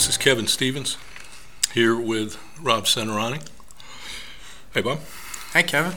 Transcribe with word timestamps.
This 0.00 0.08
is 0.08 0.16
Kevin 0.16 0.46
Stevens 0.46 0.96
here 1.74 1.94
with 1.94 2.38
Rob 2.58 2.84
Centorani. 2.84 3.46
Hey, 4.72 4.80
Bob. 4.80 5.00
Hi, 5.52 5.62
Kevin. 5.62 5.92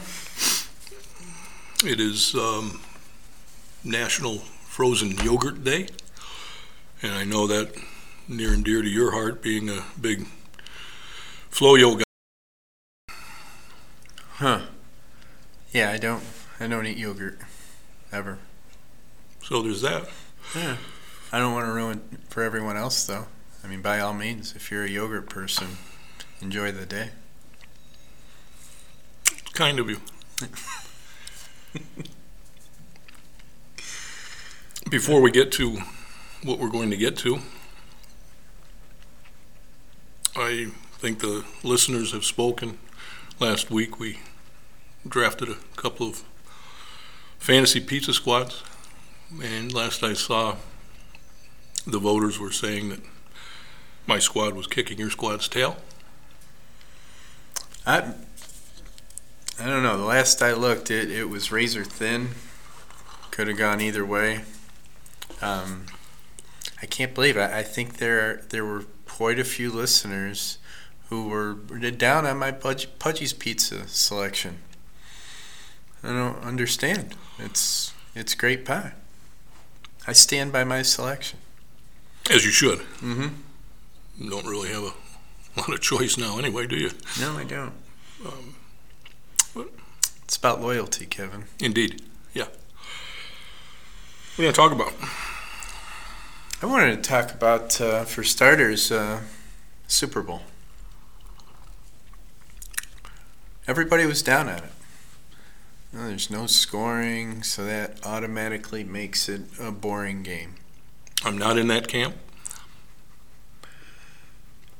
It 1.90 1.98
is 1.98 2.34
um, 2.34 2.82
National 3.82 4.40
Frozen 4.40 5.12
Yogurt 5.24 5.64
Day, 5.64 5.88
and 7.00 7.14
I 7.14 7.24
know 7.24 7.46
that 7.46 7.74
near 8.28 8.52
and 8.52 8.62
dear 8.62 8.82
to 8.82 8.88
your 8.88 9.12
heart, 9.12 9.42
being 9.42 9.70
a 9.70 9.82
big 9.98 10.26
flow 11.48 11.74
yoga. 11.74 12.04
Huh. 14.32 14.60
Yeah, 15.72 15.90
I 15.90 15.96
don't. 15.96 16.22
I 16.60 16.66
don't 16.66 16.84
eat 16.84 16.98
yogurt 16.98 17.38
ever. 18.12 18.38
So 19.42 19.62
there's 19.62 19.80
that. 19.80 20.10
Yeah. 20.54 20.76
I 21.32 21.38
don't 21.38 21.54
want 21.54 21.64
to 21.64 21.72
ruin 21.72 22.02
it 22.12 22.20
for 22.28 22.42
everyone 22.42 22.76
else, 22.76 23.06
though. 23.06 23.28
I 23.64 23.66
mean, 23.66 23.80
by 23.80 23.98
all 23.98 24.12
means, 24.12 24.54
if 24.54 24.70
you're 24.70 24.84
a 24.84 24.88
yogurt 24.88 25.30
person, 25.30 25.78
enjoy 26.42 26.70
the 26.70 26.84
day. 26.84 27.08
Kind 29.54 29.78
of 29.78 29.88
you. 29.88 30.02
Before 34.90 35.22
we 35.22 35.30
get 35.30 35.50
to 35.52 35.78
what 36.42 36.58
we're 36.58 36.68
going 36.68 36.90
to 36.90 36.96
get 36.98 37.16
to, 37.18 37.38
I 40.36 40.66
think 40.98 41.20
the 41.20 41.46
listeners 41.62 42.12
have 42.12 42.26
spoken. 42.26 42.76
Last 43.40 43.70
week 43.70 43.98
we 43.98 44.18
drafted 45.08 45.48
a 45.48 45.56
couple 45.76 46.08
of 46.08 46.22
fantasy 47.38 47.80
pizza 47.80 48.12
squads, 48.12 48.62
and 49.42 49.72
last 49.72 50.02
I 50.02 50.12
saw, 50.12 50.56
the 51.86 51.98
voters 51.98 52.38
were 52.38 52.52
saying 52.52 52.90
that 52.90 53.00
my 54.06 54.18
squad 54.18 54.54
was 54.54 54.66
kicking 54.66 54.98
your 54.98 55.10
squad's 55.10 55.48
tail. 55.48 55.76
I, 57.86 58.14
I 59.60 59.66
don't 59.66 59.82
know. 59.82 59.96
The 59.96 60.04
last 60.04 60.42
I 60.42 60.52
looked, 60.52 60.90
it, 60.90 61.10
it 61.10 61.28
was 61.28 61.52
razor 61.52 61.84
thin. 61.84 62.30
Could 63.30 63.48
have 63.48 63.58
gone 63.58 63.80
either 63.80 64.04
way. 64.04 64.42
Um, 65.42 65.86
I 66.80 66.86
can't 66.86 67.14
believe 67.14 67.36
it. 67.36 67.50
I 67.50 67.62
think 67.62 67.96
there 67.96 68.42
there 68.50 68.64
were 68.64 68.84
quite 69.06 69.38
a 69.38 69.44
few 69.44 69.70
listeners 69.70 70.58
who 71.08 71.28
were 71.28 71.54
down 71.54 72.26
on 72.26 72.38
my 72.38 72.52
Pudgy, 72.52 72.88
Pudgy's 72.98 73.32
Pizza 73.32 73.86
selection. 73.88 74.58
I 76.02 76.08
don't 76.08 76.42
understand. 76.44 77.14
It's 77.38 77.92
it's 78.14 78.34
great 78.34 78.64
pie. 78.64 78.92
I 80.06 80.12
stand 80.12 80.52
by 80.52 80.64
my 80.64 80.82
selection. 80.82 81.38
As 82.30 82.44
you 82.44 82.50
should. 82.50 82.80
Mm-hmm. 83.00 83.28
Don't 84.18 84.46
really 84.46 84.68
have 84.70 84.84
a 84.84 85.60
lot 85.60 85.72
of 85.72 85.80
choice 85.80 86.16
now, 86.16 86.38
anyway, 86.38 86.66
do 86.66 86.76
you? 86.76 86.90
No, 87.20 87.36
I 87.36 87.44
don't. 87.44 87.72
Um, 88.24 88.54
what? 89.52 89.68
It's 90.24 90.36
about 90.36 90.60
loyalty, 90.60 91.06
Kevin. 91.06 91.44
Indeed. 91.60 92.02
Yeah. 92.32 92.44
What 92.44 94.38
are 94.38 94.42
you 94.42 94.52
going 94.52 94.54
to 94.54 94.56
talk 94.56 94.72
about? 94.72 94.92
I 96.62 96.66
wanted 96.66 97.02
to 97.02 97.08
talk 97.08 97.32
about, 97.32 97.80
uh, 97.80 98.04
for 98.04 98.22
starters, 98.22 98.90
uh, 98.90 99.20
Super 99.86 100.22
Bowl. 100.22 100.42
Everybody 103.66 104.06
was 104.06 104.22
down 104.22 104.48
at 104.48 104.62
it. 104.64 104.70
No, 105.92 106.06
there's 106.08 106.30
no 106.30 106.46
scoring, 106.46 107.42
so 107.42 107.64
that 107.64 108.04
automatically 108.04 108.82
makes 108.82 109.28
it 109.28 109.42
a 109.60 109.70
boring 109.70 110.22
game. 110.22 110.54
I'm 111.24 111.38
not 111.38 111.56
in 111.58 111.68
that 111.68 111.86
camp. 111.88 112.16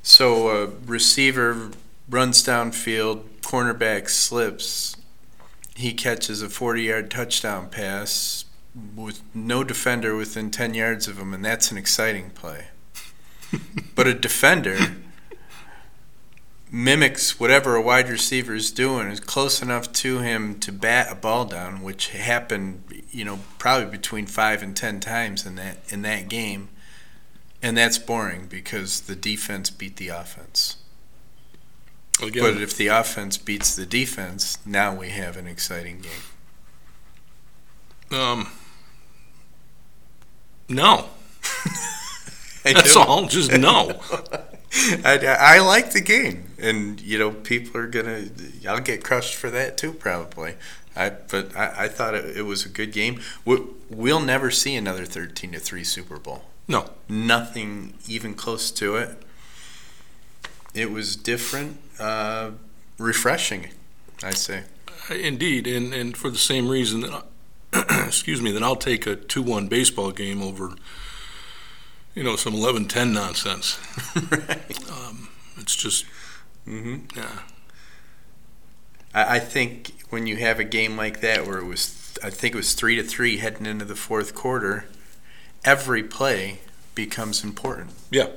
So 0.07 0.51
a 0.51 0.67
receiver 0.85 1.71
runs 2.11 2.45
downfield, 2.45 3.25
cornerback 3.41 4.11
slips, 4.11 4.99
he 5.75 5.95
catches 5.95 6.43
a 6.43 6.49
40-yard 6.49 7.11
touchdown 7.11 7.71
pass 7.71 8.45
with 8.95 9.23
no 9.35 9.65
defender 9.65 10.15
within 10.15 10.51
10 10.51 10.75
yards 10.75 11.09
of 11.09 11.19
him, 11.19 11.33
and 11.33 11.43
that's 11.43 11.71
an 11.71 11.79
exciting 11.79 12.31
play. 12.31 12.67
but 13.95 14.07
a 14.07 14.13
defender 14.13 14.77
mimics 16.71 17.41
whatever 17.41 17.75
a 17.75 17.81
wide 17.81 18.11
receiver 18.11 18.55
is 18.55 18.71
doing. 18.71 19.09
Is 19.09 19.21
close 19.21 19.63
enough 19.63 19.91
to 19.95 20.19
him 20.19 20.61
to 20.61 20.71
bat 20.71 21.11
a 21.11 21.15
ball 21.15 21.47
down, 21.47 21.83
which 21.83 22.09
happened, 22.09 22.83
you 23.11 23.25
know, 23.25 23.39
probably 23.59 23.91
between 23.91 24.27
five 24.27 24.63
and 24.63 24.77
ten 24.77 25.01
times 25.01 25.47
in 25.47 25.55
that 25.55 25.79
in 25.89 26.03
that 26.03 26.29
game, 26.29 26.69
and 27.65 27.79
that's 27.79 27.97
boring 27.97 28.47
because 28.47 29.01
the 29.01 29.17
defense 29.17 29.71
beat 29.71 29.97
the 29.97 30.09
offense. 30.09 30.77
Again, 32.23 32.43
But 32.43 32.61
if 32.61 32.77
the 32.77 32.89
offense 32.89 33.39
beats 33.39 33.75
the 33.75 33.87
defense, 33.87 34.59
now 34.67 34.95
we 34.95 35.09
have 35.09 35.39
an 35.39 35.47
exciting 35.47 36.03
game. 36.03 38.21
um, 38.21 38.49
no. 40.69 41.09
That's 42.63 42.97
all. 42.97 43.27
Just 43.27 43.53
no. 43.53 44.01
I, 45.05 45.37
I 45.39 45.59
like 45.61 45.93
the 45.93 46.01
game, 46.01 46.45
and 46.59 47.01
you 47.01 47.19
know 47.19 47.31
people 47.31 47.81
are 47.81 47.87
gonna. 47.87 48.27
I'll 48.69 48.81
get 48.81 49.05
crushed 49.05 49.35
for 49.35 49.51
that 49.51 49.77
too, 49.77 49.93
probably. 49.93 50.55
I 50.97 51.11
but 51.11 51.55
I, 51.57 51.85
I 51.85 51.89
thought 51.89 52.15
it, 52.15 52.37
it 52.37 52.43
was 52.43 52.65
a 52.65 52.69
good 52.69 52.93
game. 52.93 53.21
We, 53.45 53.59
we'll 53.91 54.21
never 54.21 54.51
see 54.51 54.75
another 54.77 55.05
thirteen 55.05 55.53
to 55.53 55.61
three 55.61 55.85
Super 55.85 56.19
Bowl. 56.19 56.45
No. 56.67 56.91
Nothing 57.09 57.95
even 58.09 58.35
close 58.35 58.71
to 58.73 58.97
it. 58.97 59.23
It 60.75 60.91
was 60.91 61.17
different, 61.17 61.79
uh, 61.99 62.53
refreshing. 62.99 63.69
I 64.23 64.31
say. 64.31 64.65
Indeed, 65.11 65.67
and, 65.67 65.93
and 65.93 66.17
for 66.17 66.31
the 66.31 66.39
same 66.39 66.69
reason 66.69 67.01
that, 67.01 67.25
I, 67.73 68.05
excuse 68.07 68.41
me, 68.41 68.51
that 68.53 68.63
I'll 68.63 68.77
take 68.77 69.07
a 69.07 69.17
2-1 69.17 69.69
baseball 69.69 70.13
game 70.13 70.43
over, 70.43 70.75
you 72.15 72.25
know, 72.25 72.37
some 72.37 72.55
11-10 72.55 73.13
nonsense. 73.13 73.79
right. 74.31 74.91
Um, 74.91 75.29
it's 75.59 75.77
just, 75.77 76.07
hmm 76.65 76.99
yeah. 77.15 77.41
I, 79.15 79.37
I 79.37 79.39
think 79.39 79.93
when 80.11 80.27
you 80.27 80.37
have 80.37 80.59
a 80.59 80.65
game 80.65 80.97
like 80.97 81.21
that 81.21 81.47
where 81.47 81.59
it 81.59 81.67
was, 81.67 82.17
I 82.23 82.31
think 82.31 82.55
it 82.55 82.57
was 82.57 82.75
three 82.75 82.97
to 82.97 83.03
three 83.03 83.37
heading 83.39 83.67
into 83.67 83.85
the 83.85 83.95
fourth 83.95 84.35
quarter, 84.35 84.87
every 85.65 86.03
play 86.03 86.61
becomes 86.95 87.43
important. 87.43 87.91
Yeah. 88.11 88.29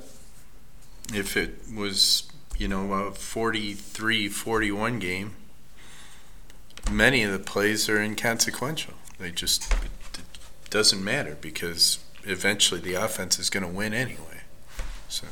If 1.14 1.38
it 1.38 1.60
was, 1.74 2.30
you 2.58 2.68
know, 2.68 2.92
a 2.94 3.12
43 3.12 4.30
41 4.30 5.00
game, 5.00 5.36
many 6.92 7.24
of 7.24 7.32
the 7.32 7.40
plays 7.40 7.88
are 7.90 8.02
inconsequential. 8.02 8.94
They 9.20 9.32
just, 9.32 9.72
it, 9.74 10.20
it 10.20 10.70
doesn't 10.70 11.04
matter 11.04 11.38
because 11.40 12.00
eventually 12.24 12.82
the 12.82 12.96
offense 12.96 13.40
is 13.40 13.50
going 13.50 13.64
to 13.64 13.72
win 13.72 13.94
anyway. 13.94 14.42
So, 15.08 15.28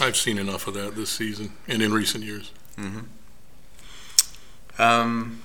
I've 0.00 0.16
seen 0.16 0.38
enough 0.38 0.66
of 0.66 0.74
that 0.74 0.94
this 0.94 1.10
season 1.10 1.52
and 1.66 1.82
in 1.82 1.92
recent 1.92 2.24
years. 2.24 2.52
hmm 2.76 3.00
um, 4.80 5.42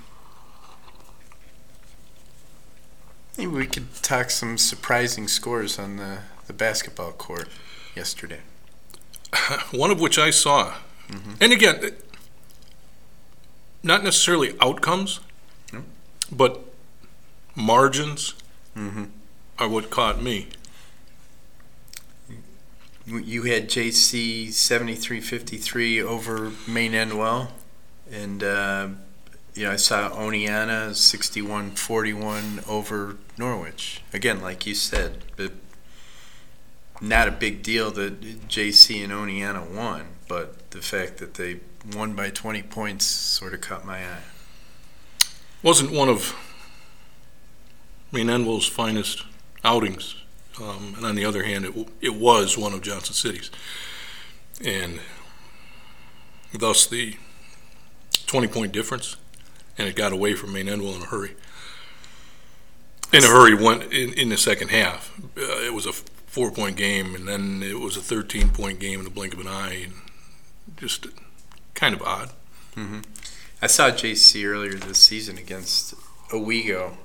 maybe 3.37 3.51
we 3.51 3.65
could 3.67 3.93
talk 4.01 4.29
some 4.29 4.57
surprising 4.57 5.27
scores 5.27 5.77
on 5.79 5.97
the, 5.97 6.19
the 6.47 6.53
basketball 6.53 7.11
court 7.11 7.47
yesterday. 7.95 8.39
One 9.71 9.91
of 9.91 9.99
which 9.99 10.17
I 10.17 10.29
saw. 10.31 10.73
Mhm. 11.09 11.37
And 11.41 11.53
again, 11.53 11.91
not 13.83 14.03
necessarily 14.03 14.55
outcomes, 14.61 15.19
but 16.31 16.61
margins 17.55 18.33
Mm-hmm. 18.75 19.05
are 19.59 19.69
what 19.69 19.89
caught 19.89 20.21
me. 20.21 20.49
You 23.07 23.43
had 23.43 23.69
JC 23.69 24.51
7353 24.51 26.01
over 26.01 26.51
Maine 26.67 26.91
Endwell, 26.93 27.49
and 28.11 28.43
uh, 28.43 28.87
know 29.63 29.71
I 29.71 29.77
saw 29.77 30.09
Oneonta 30.09 30.93
6141 30.93 32.61
over 32.67 33.17
Norwich. 33.37 34.01
Again, 34.13 34.41
like 34.41 34.67
you 34.67 34.75
said, 34.75 35.23
but 35.37 35.53
not 37.01 37.27
a 37.27 37.31
big 37.31 37.63
deal 37.63 37.91
that 37.91 38.47
JC 38.49 39.03
and 39.03 39.13
Oneonta 39.13 39.69
won, 39.69 40.07
but 40.27 40.71
the 40.71 40.81
fact 40.81 41.17
that 41.17 41.35
they 41.35 41.61
won 41.95 42.13
by 42.13 42.29
20 42.29 42.63
points 42.63 43.05
sort 43.05 43.53
of 43.53 43.61
caught 43.61 43.85
my 43.85 43.99
eye. 43.99 44.23
Wasn't 45.63 45.91
one 45.91 46.09
of 46.09 46.35
Maine 48.11 48.61
finest 48.61 49.23
outings. 49.63 50.15
Um, 50.61 50.93
and 50.95 51.05
on 51.05 51.15
the 51.15 51.25
other 51.25 51.43
hand, 51.43 51.65
it, 51.65 51.89
it 52.01 52.15
was 52.15 52.57
one 52.57 52.73
of 52.73 52.81
Johnson 52.81 53.13
City's. 53.13 53.51
And 54.63 54.99
thus 56.53 56.87
the 56.87 57.17
20 58.27 58.47
point 58.47 58.71
difference, 58.71 59.17
and 59.77 59.87
it 59.87 59.95
got 59.95 60.13
away 60.13 60.35
from 60.35 60.53
Maine 60.53 60.67
Endwell 60.67 60.95
in 60.95 61.01
a 61.01 61.05
hurry. 61.05 61.35
In 63.13 63.23
a 63.23 63.27
hurry, 63.27 63.55
went 63.55 63.93
in, 63.93 64.13
in 64.13 64.29
the 64.29 64.37
second 64.37 64.69
half. 64.69 65.13
Uh, 65.37 65.61
it 65.61 65.73
was 65.73 65.85
a 65.85 65.93
four 65.93 66.51
point 66.51 66.75
game, 66.75 67.15
and 67.15 67.27
then 67.27 67.63
it 67.63 67.79
was 67.79 67.95
a 67.95 68.01
13 68.01 68.49
point 68.49 68.79
game 68.79 68.99
in 68.99 69.05
the 69.05 69.11
blink 69.11 69.33
of 69.33 69.39
an 69.39 69.47
eye. 69.47 69.83
And 69.85 69.93
just 70.77 71.07
kind 71.73 71.93
of 71.93 72.01
odd. 72.01 72.29
Mm-hmm. 72.75 73.01
I 73.61 73.67
saw 73.67 73.89
JC 73.89 74.45
earlier 74.45 74.73
this 74.73 74.97
season 74.97 75.37
against 75.37 75.93
Owego, 76.31 76.97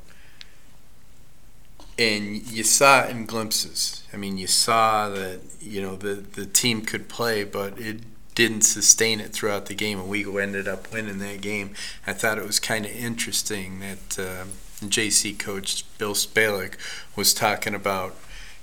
and 1.99 2.37
you 2.51 2.65
saw 2.65 3.07
in 3.07 3.27
glimpses. 3.27 4.05
I 4.13 4.17
mean, 4.17 4.39
you 4.39 4.47
saw 4.47 5.09
that 5.11 5.41
you 5.61 5.81
know 5.81 5.97
the 5.97 6.15
the 6.15 6.47
team 6.47 6.83
could 6.83 7.09
play, 7.09 7.45
but 7.45 7.79
it 7.79 8.01
didn't 8.35 8.63
sustain 8.63 9.21
it 9.21 9.33
throughout 9.33 9.67
the 9.67 9.75
game. 9.75 9.99
Owego 9.99 10.37
ended 10.39 10.69
up 10.69 10.93
winning 10.93 11.19
that 11.19 11.41
game. 11.41 11.75
I 12.07 12.13
thought 12.13 12.39
it 12.39 12.47
was 12.47 12.61
kind 12.61 12.87
of 12.87 12.93
interesting 12.93 13.81
that 13.81 14.19
uh, 14.19 14.45
JC 14.87 15.39
coach 15.39 15.85
Bill 15.99 16.15
Spalick 16.15 16.75
was 17.17 17.35
talking 17.35 17.75
about 17.75 18.15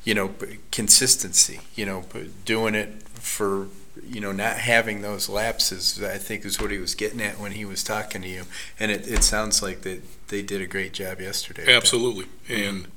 you 0.04 0.14
know 0.14 0.32
consistency. 0.72 1.62
You 1.76 1.86
know, 1.86 2.06
doing 2.46 2.76
it 2.76 3.04
for 3.14 3.68
you 4.06 4.22
know, 4.22 4.32
not 4.32 4.58
having 4.58 5.02
those 5.02 5.30
lapses, 5.30 6.02
I 6.04 6.18
think 6.18 6.46
is 6.46 6.60
what 6.60 6.72
he 6.72 6.78
was 6.78 6.96
getting 6.96 7.22
at 7.22 7.40
when 7.40 7.54
he 7.54 7.66
was 7.66 7.84
talking 7.84 8.22
to 8.22 8.28
you. 8.28 8.44
And 8.80 8.92
it, 8.92 9.08
it 9.08 9.24
sounds 9.24 9.62
like 9.62 9.82
that 9.82 10.02
they 10.30 10.42
did 10.42 10.62
a 10.62 10.68
great 10.68 10.94
job 10.94 11.20
yesterday. 11.20 11.74
Absolutely. 11.74 12.26
And 12.50 12.88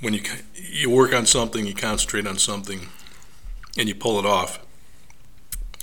when 0.00 0.14
you 0.14 0.22
you 0.54 0.90
work 0.90 1.14
on 1.14 1.26
something, 1.26 1.66
you 1.66 1.74
concentrate 1.74 2.26
on 2.26 2.38
something, 2.38 2.88
and 3.76 3.88
you 3.88 3.94
pull 3.94 4.18
it 4.18 4.26
off, 4.26 4.58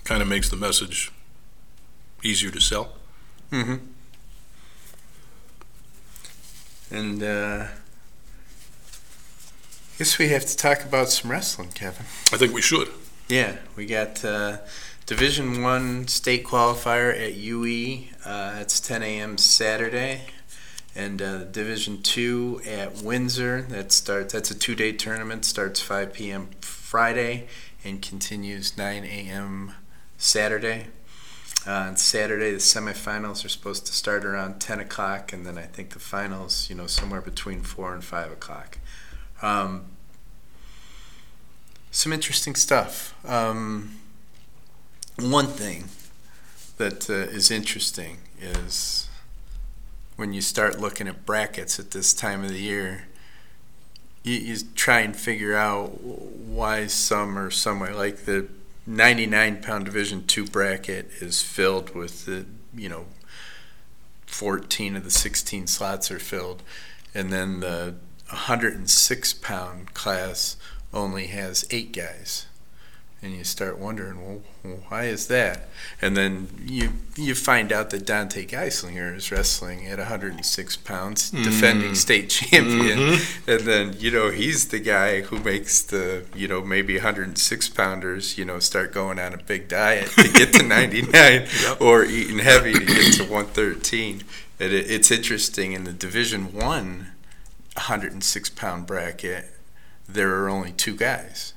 kind 0.07 0.21
of 0.21 0.27
makes 0.30 0.50
the 0.50 0.56
message 0.56 1.12
easier 2.24 2.50
to 2.50 2.62
sell. 2.62 2.94
Mm-hmm. 3.51 3.75
And 6.89 7.21
uh, 7.21 7.68
I 9.94 9.98
guess 9.98 10.18
we 10.18 10.30
have 10.30 10.45
to 10.45 10.56
talk 10.56 10.86
about 10.86 11.09
some 11.09 11.30
wrestling, 11.30 11.71
Kevin. 11.74 12.06
I 12.31 12.38
think 12.38 12.54
we 12.54 12.62
should. 12.62 12.88
Yeah, 13.27 13.57
we 13.75 13.86
got 13.86 14.24
uh, 14.24 14.59
Division 15.06 15.62
One 15.62 16.07
state 16.07 16.45
qualifier 16.45 17.13
at 17.13 17.33
UE. 17.33 18.06
Uh, 18.24 18.60
it's 18.62 18.80
10 18.80 19.03
a.m. 19.03 19.38
Saturday, 19.38 20.21
and 20.95 21.21
uh, 21.21 21.44
Division 21.44 22.01
Two 22.01 22.62
at 22.65 23.01
Windsor. 23.01 23.63
That 23.63 23.92
starts. 23.92 24.31
That's 24.31 24.51
a 24.51 24.57
two-day 24.57 24.94
tournament. 24.94 25.44
Starts 25.44 25.81
5 25.81 26.13
p.m. 26.13 26.51
Friday 26.62 27.48
and 27.83 28.01
continues 28.01 28.77
9 28.77 29.03
a.m. 29.03 29.74
Saturday. 30.17 30.87
Uh, 31.65 31.71
on 31.71 31.97
Saturday, 31.97 32.51
the 32.51 32.57
semifinals 32.57 33.43
are 33.43 33.49
supposed 33.49 33.85
to 33.85 33.93
start 33.93 34.23
around 34.23 34.59
10 34.59 34.79
o'clock, 34.79 35.33
and 35.33 35.45
then 35.45 35.57
I 35.57 35.63
think 35.63 35.91
the 35.91 35.99
finals, 35.99 36.69
you 36.69 36.75
know, 36.75 36.87
somewhere 36.87 37.21
between 37.21 37.61
4 37.61 37.93
and 37.93 38.03
5 38.03 38.31
o'clock. 38.31 38.77
Um, 39.41 39.85
some 41.91 42.13
interesting 42.13 42.55
stuff. 42.55 43.13
Um, 43.27 43.99
one 45.19 45.47
thing 45.47 45.85
that 46.77 47.09
uh, 47.09 47.13
is 47.13 47.51
interesting 47.51 48.19
is 48.39 49.09
when 50.15 50.33
you 50.33 50.41
start 50.41 50.79
looking 50.79 51.07
at 51.07 51.25
brackets 51.25 51.79
at 51.79 51.91
this 51.91 52.13
time 52.13 52.43
of 52.43 52.49
the 52.49 52.59
year, 52.59 53.07
you, 54.23 54.35
you 54.35 54.57
try 54.75 54.99
and 54.99 55.15
figure 55.15 55.55
out 55.55 56.01
why 56.01 56.87
some 56.87 57.37
are 57.37 57.51
somewhere 57.51 57.93
like 57.93 58.25
the 58.25 58.47
99 58.88 59.62
pound 59.62 59.86
division 59.86 60.25
2 60.25 60.45
bracket 60.45 61.10
is 61.19 61.42
filled 61.42 61.94
with 61.94 62.25
the 62.25 62.45
you 62.74 62.88
know 62.88 63.06
14 64.25 64.95
of 64.95 65.04
the 65.04 65.12
16 65.12 65.68
slots 65.68 66.10
are 66.10 66.19
filled 66.19 66.63
and 67.13 67.31
then 67.31 67.60
the 67.60 67.95
106 68.30 69.34
pound 69.34 69.94
class 69.94 70.57
only 70.94 71.28
has 71.28 71.66
eight 71.72 71.94
guys. 71.94 72.45
And 73.19 73.33
you 73.33 73.43
start 73.43 73.79
wondering, 73.79 74.23
well, 74.23 74.77
why 74.89 75.05
is 75.05 75.25
that? 75.27 75.69
And 76.01 76.15
then 76.15 76.49
you 76.63 76.91
you 77.15 77.33
find 77.33 77.71
out 77.71 77.89
that 77.89 78.05
Dante 78.05 78.45
Geislinger 78.45 79.15
is 79.15 79.31
wrestling 79.31 79.87
at 79.87 79.97
106 79.97 80.77
pounds, 80.77 81.31
mm. 81.31 81.43
defending 81.43 81.95
state 81.95 82.29
champion. 82.29 82.99
Mm-hmm. 82.99 83.49
And 83.49 83.61
then, 83.61 83.95
you 83.97 84.11
know, 84.11 84.29
he's 84.29 84.67
the 84.67 84.79
guy 84.79 85.21
who 85.21 85.39
makes 85.39 85.81
the, 85.81 86.25
you 86.35 86.47
know, 86.47 86.61
maybe 86.61 86.95
106 86.95 87.69
pounders, 87.69 88.37
you 88.37 88.45
know, 88.45 88.59
start 88.59 88.93
going 88.93 89.17
on 89.17 89.33
a 89.33 89.37
big 89.37 89.67
diet 89.67 90.09
to 90.11 90.31
get 90.31 90.53
to 90.53 90.63
99 90.67 91.11
yep. 91.11 91.81
or 91.81 92.05
eating 92.05 92.37
heavy 92.37 92.73
to 92.73 92.85
get 92.85 93.13
to 93.15 93.23
113. 93.23 94.23
It, 94.59 94.73
it's 94.73 95.09
interesting 95.09 95.73
in 95.73 95.85
the 95.85 95.93
Division 95.93 96.53
One 96.53 97.13
106 97.75 98.49
pound 98.51 98.87
bracket 98.87 99.45
there 100.07 100.35
are 100.41 100.49
only 100.49 100.71
two 100.71 100.95
guys 100.95 101.53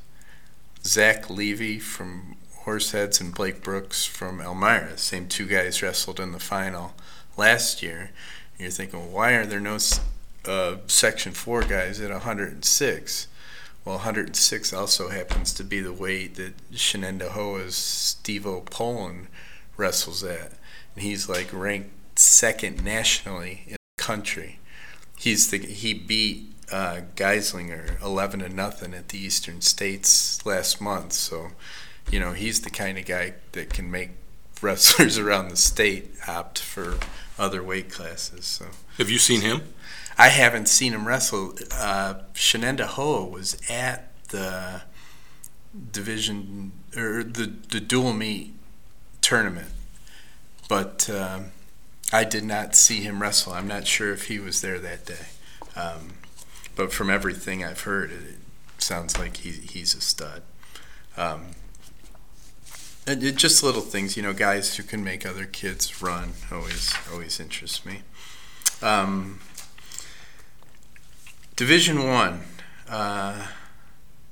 Zach 0.84 1.28
Levy 1.28 1.78
from 1.78 2.36
Horseheads 2.64 3.20
and 3.20 3.34
Blake 3.34 3.62
Brooks 3.62 4.04
from 4.04 4.40
Elmira. 4.40 4.96
Same 4.96 5.28
two 5.28 5.46
guys 5.46 5.82
wrestled 5.82 6.20
in 6.20 6.32
the 6.32 6.38
final 6.38 6.94
last 7.36 7.82
year. 7.82 8.10
And 8.52 8.60
you're 8.60 8.70
thinking, 8.70 9.12
why 9.12 9.32
are 9.32 9.46
there 9.46 9.60
no 9.60 9.78
uh, 10.46 10.76
Section 10.86 11.32
4 11.32 11.62
guys 11.62 12.00
at 12.00 12.10
106? 12.10 13.26
Well, 13.84 13.96
106 13.96 14.72
also 14.72 15.08
happens 15.08 15.54
to 15.54 15.64
be 15.64 15.80
the 15.80 15.92
weight 15.92 16.34
that 16.36 16.72
Shenendehowa's 16.72 17.74
Steve 17.74 18.46
Poland 18.70 19.28
wrestles 19.76 20.22
at. 20.22 20.52
And 20.94 21.04
he's 21.04 21.28
like 21.28 21.48
ranked 21.52 22.18
second 22.18 22.84
nationally 22.84 23.64
in 23.66 23.76
the 23.96 24.02
country. 24.02 24.58
He's 25.16 25.50
the 25.50 25.58
he 25.58 25.94
beat 25.94 26.52
uh, 26.72 27.00
Geislinger 27.16 28.00
eleven 28.02 28.40
to 28.40 28.48
nothing 28.48 28.94
at 28.94 29.08
the 29.08 29.18
Eastern 29.18 29.60
States 29.60 30.44
last 30.46 30.80
month. 30.80 31.12
So, 31.12 31.48
you 32.10 32.20
know, 32.20 32.32
he's 32.32 32.60
the 32.60 32.70
kind 32.70 32.98
of 32.98 33.06
guy 33.06 33.34
that 33.52 33.70
can 33.70 33.90
make 33.90 34.10
wrestlers 34.62 35.18
around 35.18 35.48
the 35.48 35.56
state 35.56 36.10
opt 36.28 36.58
for 36.58 36.98
other 37.38 37.62
weight 37.62 37.90
classes. 37.90 38.44
So, 38.44 38.66
have 38.98 39.10
you 39.10 39.18
seen 39.18 39.40
him? 39.40 39.62
I 40.18 40.28
haven't 40.28 40.68
seen 40.68 40.92
him 40.92 41.06
wrestle. 41.06 41.54
Uh, 41.72 42.14
Shenendehowa 42.34 43.30
was 43.30 43.56
at 43.70 44.12
the 44.28 44.82
division 45.92 46.72
or 46.96 47.22
the 47.22 47.52
the 47.68 47.80
dual 47.80 48.12
meet 48.12 48.54
tournament, 49.20 49.70
but 50.68 51.08
um, 51.08 51.52
I 52.12 52.24
did 52.24 52.44
not 52.44 52.74
see 52.74 53.00
him 53.00 53.22
wrestle. 53.22 53.52
I'm 53.52 53.68
not 53.68 53.86
sure 53.86 54.12
if 54.12 54.26
he 54.26 54.38
was 54.38 54.60
there 54.60 54.78
that 54.78 55.06
day. 55.06 55.26
Um, 55.76 56.14
but 56.80 56.94
from 56.94 57.10
everything 57.10 57.62
I've 57.62 57.82
heard, 57.82 58.10
it, 58.10 58.38
sounds 58.78 59.18
like 59.18 59.36
he, 59.36 59.50
he's 59.50 59.94
a 59.94 60.00
stud. 60.00 60.40
Um, 61.14 61.48
and 63.06 63.22
it, 63.22 63.36
just 63.36 63.62
little 63.62 63.82
things, 63.82 64.16
you 64.16 64.22
know, 64.22 64.32
guys 64.32 64.76
who 64.76 64.82
can 64.82 65.04
make 65.04 65.26
other 65.26 65.44
kids 65.44 66.00
run 66.00 66.32
always 66.50 66.94
always 67.12 67.38
interests 67.38 67.84
me. 67.84 68.00
Um, 68.80 69.40
Division 71.54 72.08
One 72.08 72.44
uh, 72.88 73.48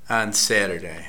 on 0.09 0.33
Saturday. 0.33 1.05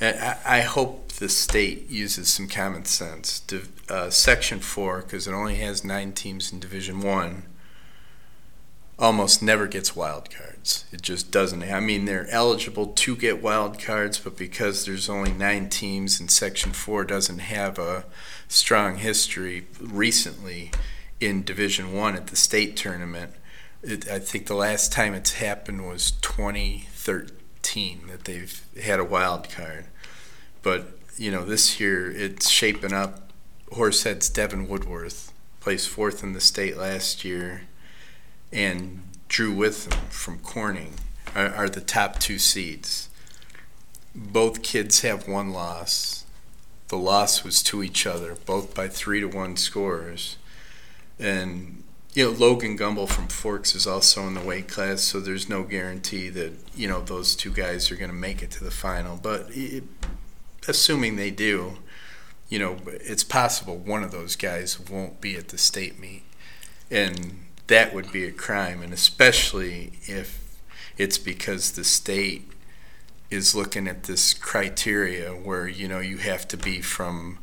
I, 0.00 0.36
I, 0.46 0.60
hope 0.60 1.14
the 1.14 1.28
state 1.28 1.90
uses 1.90 2.28
some 2.28 2.46
common 2.46 2.84
sense. 2.84 3.42
uh, 3.88 4.08
Section 4.08 4.60
Four, 4.60 5.02
because 5.02 5.26
it 5.26 5.32
only 5.32 5.56
has 5.56 5.82
nine 5.82 6.12
teams 6.12 6.52
in 6.52 6.60
Division 6.60 7.00
One 7.00 7.42
almost 8.98 9.42
never 9.42 9.66
gets 9.66 9.96
wild 9.96 10.30
cards. 10.30 10.84
It 10.92 11.02
just 11.02 11.30
doesn't. 11.30 11.62
I 11.62 11.80
mean, 11.80 12.04
they're 12.04 12.28
eligible 12.30 12.86
to 12.86 13.16
get 13.16 13.42
wild 13.42 13.80
cards, 13.80 14.18
but 14.18 14.36
because 14.36 14.84
there's 14.84 15.08
only 15.08 15.32
nine 15.32 15.68
teams 15.68 16.20
and 16.20 16.30
Section 16.30 16.72
4 16.72 17.04
doesn't 17.04 17.40
have 17.40 17.78
a 17.78 18.04
strong 18.48 18.96
history 18.96 19.66
recently 19.80 20.70
in 21.20 21.42
Division 21.42 21.92
1 21.92 22.14
at 22.14 22.28
the 22.28 22.36
state 22.36 22.76
tournament, 22.76 23.32
it, 23.82 24.08
I 24.08 24.18
think 24.18 24.46
the 24.46 24.54
last 24.54 24.92
time 24.92 25.14
it's 25.14 25.34
happened 25.34 25.86
was 25.86 26.12
2013 26.22 28.06
that 28.08 28.24
they've 28.24 28.64
had 28.82 29.00
a 29.00 29.04
wild 29.04 29.50
card. 29.50 29.86
But, 30.62 30.98
you 31.16 31.30
know, 31.30 31.44
this 31.44 31.80
year 31.80 32.10
it's 32.10 32.48
shaping 32.48 32.92
up. 32.92 33.32
Horsehead's 33.72 34.28
Devin 34.28 34.68
Woodworth 34.68 35.32
placed 35.58 35.88
fourth 35.88 36.22
in 36.22 36.32
the 36.32 36.40
state 36.40 36.76
last 36.76 37.24
year 37.24 37.62
and 38.52 39.02
Drew 39.28 39.52
Witham 39.52 39.98
from 40.10 40.38
Corning 40.38 40.94
are, 41.34 41.48
are 41.48 41.68
the 41.68 41.80
top 41.80 42.18
two 42.18 42.38
seeds. 42.38 43.08
Both 44.14 44.62
kids 44.62 45.00
have 45.00 45.26
one 45.26 45.50
loss. 45.50 46.24
The 46.88 46.96
loss 46.96 47.42
was 47.42 47.62
to 47.64 47.82
each 47.82 48.06
other, 48.06 48.36
both 48.46 48.74
by 48.74 48.88
three 48.88 49.20
to 49.20 49.26
one 49.26 49.56
scores. 49.56 50.36
And 51.18 51.82
you 52.14 52.24
know, 52.24 52.30
Logan 52.30 52.78
Gumbel 52.78 53.08
from 53.08 53.26
Forks 53.26 53.74
is 53.74 53.88
also 53.88 54.26
in 54.28 54.34
the 54.34 54.40
weight 54.40 54.68
class, 54.68 55.02
so 55.02 55.18
there's 55.18 55.48
no 55.48 55.64
guarantee 55.64 56.28
that 56.28 56.52
you 56.76 56.86
know 56.86 57.00
those 57.00 57.34
two 57.34 57.50
guys 57.50 57.90
are 57.90 57.96
going 57.96 58.10
to 58.10 58.16
make 58.16 58.40
it 58.42 58.52
to 58.52 58.62
the 58.62 58.70
final. 58.70 59.18
But 59.20 59.48
it, 59.50 59.82
assuming 60.68 61.16
they 61.16 61.32
do, 61.32 61.78
you 62.48 62.60
know, 62.60 62.76
it's 62.86 63.24
possible 63.24 63.76
one 63.76 64.04
of 64.04 64.12
those 64.12 64.36
guys 64.36 64.78
won't 64.78 65.20
be 65.20 65.36
at 65.36 65.48
the 65.48 65.58
state 65.58 65.98
meet, 65.98 66.22
and 66.88 67.43
that 67.66 67.94
would 67.94 68.12
be 68.12 68.24
a 68.24 68.32
crime, 68.32 68.82
and 68.82 68.92
especially 68.92 69.92
if 70.02 70.58
it's 70.96 71.18
because 71.18 71.72
the 71.72 71.84
state 71.84 72.50
is 73.30 73.54
looking 73.54 73.88
at 73.88 74.04
this 74.04 74.34
criteria 74.34 75.30
where 75.30 75.66
you 75.66 75.88
know 75.88 76.00
you 76.00 76.18
have 76.18 76.46
to 76.48 76.56
be 76.56 76.80
from 76.80 77.38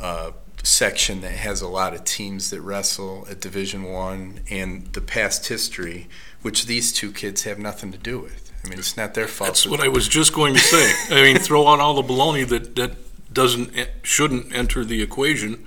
a 0.00 0.32
section 0.62 1.20
that 1.20 1.32
has 1.32 1.60
a 1.60 1.68
lot 1.68 1.94
of 1.94 2.04
teams 2.04 2.50
that 2.50 2.60
wrestle 2.60 3.26
at 3.30 3.40
Division 3.40 3.84
One 3.84 4.40
and 4.50 4.86
the 4.92 5.00
past 5.00 5.48
history, 5.48 6.08
which 6.42 6.66
these 6.66 6.92
two 6.92 7.12
kids 7.12 7.44
have 7.44 7.58
nothing 7.58 7.92
to 7.92 7.98
do 7.98 8.18
with. 8.18 8.52
I 8.64 8.68
mean, 8.68 8.78
it's 8.78 8.96
not 8.96 9.14
their 9.14 9.28
fault. 9.28 9.48
That's 9.48 9.66
what 9.66 9.80
I 9.80 9.88
was 9.88 10.06
just 10.06 10.34
going 10.34 10.54
to 10.54 10.60
say. 10.60 10.92
I 11.10 11.22
mean, 11.22 11.38
throw 11.38 11.66
out 11.66 11.80
all 11.80 11.94
the 11.94 12.02
baloney 12.02 12.46
that, 12.48 12.76
that 12.76 12.92
doesn't, 13.32 13.76
eh, 13.76 13.86
shouldn't 14.02 14.54
enter 14.54 14.84
the 14.84 15.00
equation. 15.02 15.66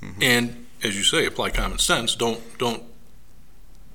Mm-hmm. 0.00 0.22
And 0.22 0.66
as 0.82 0.96
you 0.96 1.04
say, 1.04 1.24
apply 1.24 1.50
common 1.50 1.78
sense. 1.78 2.16
Don't, 2.16 2.40
don't, 2.58 2.82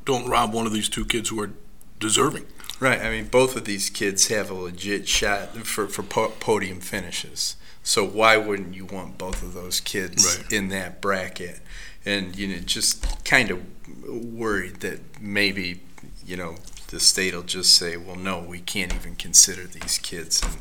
don't 0.08 0.28
rob 0.28 0.54
one 0.54 0.66
of 0.66 0.74
these 0.74 0.90
two 0.90 1.06
kids 1.06 1.30
who 1.30 1.40
are 1.42 1.52
deserving. 2.00 2.46
Right. 2.80 3.00
I 3.02 3.10
mean, 3.12 3.26
both 3.28 3.56
of 3.56 3.66
these 3.66 3.90
kids 3.90 4.28
have 4.30 4.50
a 4.50 4.54
legit 4.54 5.08
shot 5.08 5.50
for, 5.68 5.88
for 5.88 6.02
po- 6.04 6.34
podium 6.40 6.80
finishes. 6.80 7.56
So 7.84 8.06
why 8.06 8.38
wouldn't 8.38 8.74
you 8.74 8.86
want 8.86 9.18
both 9.18 9.44
of 9.44 9.54
those 9.54 9.80
kids 9.80 10.40
Right. 10.42 10.52
in 10.52 10.70
that 10.70 11.02
bracket? 11.02 11.60
And 12.06 12.36
you 12.38 12.48
know, 12.48 12.58
just 12.60 13.24
kind 13.26 13.52
of 13.52 13.60
worried 14.08 14.78
that 14.78 15.22
maybe 15.22 15.82
you 16.26 16.38
know 16.38 16.56
the 16.88 17.00
state 17.02 17.34
will 17.34 17.44
just 17.44 17.76
say, 17.76 17.98
"Well, 17.98 18.16
no, 18.16 18.40
we 18.40 18.60
can't 18.60 18.94
even 18.96 19.16
consider 19.16 19.66
these 19.68 19.98
kids, 19.98 20.42
and 20.42 20.58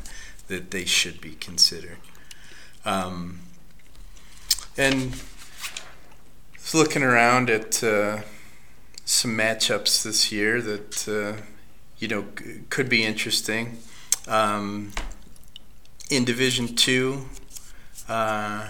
that 0.47 0.71
they 0.71 0.83
should 0.85 1.21
be 1.21 1.35
considered." 1.35 1.99
Um, 2.83 3.39
and 4.77 5.21
looking 6.73 7.03
around 7.03 7.49
at 7.49 7.81
uh, 7.83 8.21
some 9.07 9.35
matchups 9.35 10.03
this 10.03 10.31
year 10.31 10.61
that. 10.61 11.07
Uh, 11.07 11.41
you 11.99 12.07
know, 12.07 12.25
c- 12.37 12.61
could 12.69 12.89
be 12.89 13.03
interesting. 13.03 13.79
Um, 14.27 14.91
in 16.09 16.25
Division 16.25 16.75
Two, 16.75 17.25
uh, 18.07 18.69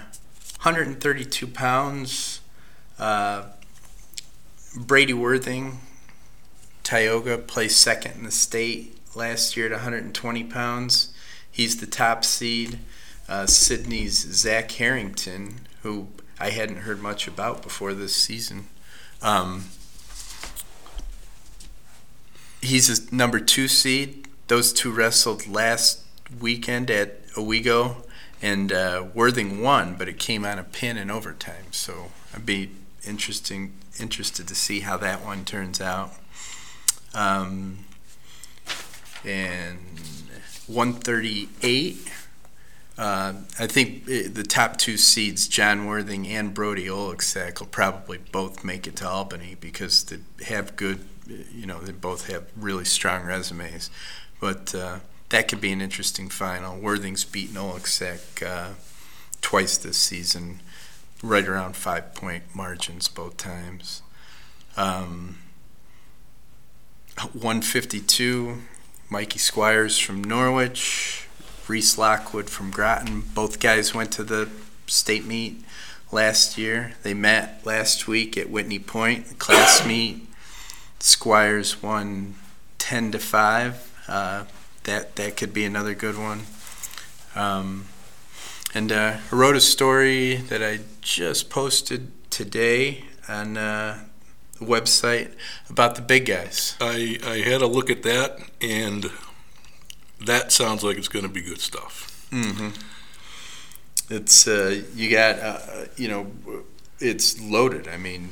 132 0.61 1.47
pounds, 1.47 2.41
uh, 2.99 3.43
Brady 4.75 5.13
Worthing, 5.13 5.79
Tioga 6.83 7.37
placed 7.37 7.81
second 7.81 8.13
in 8.17 8.23
the 8.23 8.31
state 8.31 8.97
last 9.15 9.57
year 9.57 9.67
at 9.67 9.71
120 9.71 10.43
pounds. 10.45 11.13
He's 11.51 11.77
the 11.77 11.87
top 11.87 12.23
seed. 12.23 12.79
Uh, 13.27 13.45
Sydney's 13.45 14.19
Zach 14.33 14.71
Harrington, 14.71 15.67
who 15.81 16.07
I 16.39 16.51
hadn't 16.51 16.77
heard 16.77 17.01
much 17.01 17.27
about 17.27 17.61
before 17.61 17.93
this 17.93 18.15
season. 18.15 18.67
Um, 19.21 19.65
he's 22.61 22.89
a 22.89 23.15
number 23.15 23.39
two 23.39 23.67
seed. 23.67 24.27
Those 24.47 24.73
two 24.73 24.91
wrestled 24.91 25.47
last 25.47 26.03
weekend 26.39 26.89
at 26.89 27.27
Owego, 27.31 28.05
and 28.41 28.71
uh, 28.71 29.05
Worthing 29.13 29.61
won, 29.61 29.95
but 29.95 30.07
it 30.07 30.19
came 30.19 30.45
on 30.45 30.59
a 30.59 30.63
pin 30.63 30.97
in 30.97 31.11
overtime. 31.11 31.71
So 31.71 32.11
I'd 32.33 32.45
be 32.45 32.71
interesting 33.05 33.73
interested 33.99 34.47
to 34.47 34.55
see 34.55 34.81
how 34.81 34.97
that 34.97 35.25
one 35.25 35.43
turns 35.43 35.81
out. 35.81 36.13
Um, 37.13 37.79
and 39.25 39.79
138. 40.67 41.97
Uh, 42.97 43.33
I 43.59 43.67
think 43.67 44.03
uh, 44.03 44.29
the 44.33 44.43
top 44.43 44.77
two 44.77 44.97
seeds, 44.97 45.47
John 45.47 45.85
Worthing 45.85 46.27
and 46.27 46.53
Brody 46.53 46.87
Oleksack, 46.87 47.59
will 47.59 47.67
probably 47.67 48.17
both 48.17 48.63
make 48.63 48.87
it 48.87 48.95
to 48.97 49.07
Albany 49.07 49.55
because 49.59 50.03
they 50.05 50.17
have 50.45 50.75
good, 50.75 51.05
you 51.53 51.67
know, 51.67 51.79
they 51.79 51.91
both 51.91 52.27
have 52.27 52.45
really 52.55 52.85
strong 52.85 53.23
resumes. 53.23 53.91
But 54.39 54.73
uh, 54.73 54.99
that 55.29 55.47
could 55.47 55.61
be 55.61 55.71
an 55.71 55.81
interesting 55.81 56.29
final. 56.29 56.79
Worthing's 56.79 57.23
beaten 57.23 57.55
Oleksack 57.55 58.45
uh, 58.45 58.73
twice 59.41 59.77
this 59.77 59.97
season, 59.97 60.61
right 61.21 61.47
around 61.47 61.75
five 61.75 62.15
point 62.15 62.43
margins 62.55 63.07
both 63.07 63.37
times. 63.37 64.01
Um, 64.75 65.37
152, 67.33 68.57
Mikey 69.09 69.39
Squires 69.39 69.97
from 69.97 70.23
Norwich, 70.23 71.26
Reese 71.67 71.97
Lockwood 71.97 72.49
from 72.49 72.71
Groton. 72.71 73.23
Both 73.33 73.59
guys 73.59 73.93
went 73.93 74.11
to 74.13 74.23
the 74.23 74.49
state 74.87 75.25
meet 75.25 75.63
last 76.11 76.57
year. 76.57 76.93
They 77.03 77.13
met 77.13 77.65
last 77.65 78.07
week 78.07 78.37
at 78.37 78.49
Whitney 78.49 78.79
Point, 78.79 79.39
class 79.39 79.85
meet. 79.87 80.27
Squires 80.99 81.83
won 81.83 82.35
10 82.77 83.11
to 83.11 83.19
5. 83.19 84.03
Uh, 84.07 84.43
that, 84.83 85.15
that 85.17 85.37
could 85.37 85.53
be 85.53 85.65
another 85.65 85.93
good 85.93 86.17
one. 86.17 86.43
Um, 87.35 87.85
and 88.73 88.91
uh, 88.91 89.17
I 89.31 89.35
wrote 89.35 89.55
a 89.55 89.61
story 89.61 90.35
that 90.35 90.63
I 90.63 90.79
just 91.01 91.49
posted 91.49 92.11
today 92.29 93.03
on 93.27 93.57
uh, 93.57 94.05
the 94.59 94.65
website 94.65 95.33
about 95.69 95.95
the 95.95 96.01
big 96.01 96.25
guys. 96.25 96.75
I, 96.81 97.19
I 97.23 97.37
had 97.37 97.61
a 97.61 97.67
look 97.67 97.89
at 97.89 98.03
that, 98.03 98.39
and 98.61 99.11
that 100.25 100.51
sounds 100.51 100.83
like 100.83 100.97
it's 100.97 101.07
going 101.07 101.23
to 101.23 101.31
be 101.31 101.41
good 101.41 101.61
stuff. 101.61 102.27
Mm-hmm. 102.31 102.69
It's 104.09 104.47
uh, 104.47 104.83
you 104.95 105.09
got 105.11 105.39
uh, 105.39 105.85
you 105.95 106.07
know 106.07 106.31
it's 106.99 107.39
loaded. 107.41 107.87
I 107.87 107.97
mean, 107.97 108.29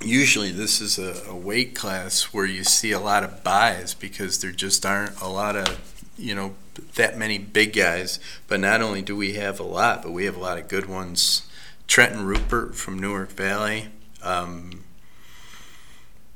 usually 0.00 0.52
this 0.52 0.80
is 0.80 0.98
a, 0.98 1.28
a 1.28 1.34
weight 1.34 1.74
class 1.74 2.24
where 2.34 2.44
you 2.44 2.64
see 2.64 2.92
a 2.92 3.00
lot 3.00 3.24
of 3.24 3.42
buys 3.42 3.94
because 3.94 4.40
there 4.40 4.52
just 4.52 4.84
aren't 4.84 5.20
a 5.20 5.28
lot 5.28 5.56
of 5.56 6.04
you 6.16 6.34
know 6.34 6.54
that 6.94 7.18
many 7.18 7.38
big 7.38 7.72
guys. 7.74 8.20
But 8.46 8.60
not 8.60 8.82
only 8.82 9.02
do 9.02 9.16
we 9.16 9.34
have 9.34 9.58
a 9.58 9.64
lot, 9.64 10.02
but 10.02 10.12
we 10.12 10.26
have 10.26 10.36
a 10.36 10.40
lot 10.40 10.58
of 10.58 10.68
good 10.68 10.86
ones. 10.86 11.48
Trenton 11.86 12.26
Rupert 12.26 12.74
from 12.74 12.98
Newark 12.98 13.30
Valley. 13.30 13.88
Um, 14.22 14.84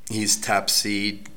he's 0.09 0.39
top 0.39 0.69
seed 0.69 1.29